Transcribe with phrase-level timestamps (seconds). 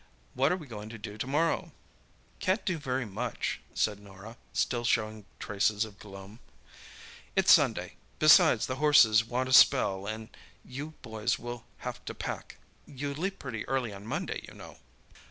[0.33, 1.73] What are we going to do to morrow?"
[2.39, 6.39] "Can't do very much," said Norah, still showing traces of gloom.
[7.35, 10.29] "It's Sunday; besides, the horses want a spell, and
[10.65, 14.79] you boys will have to pack—you leave pretty early on Monday, you know."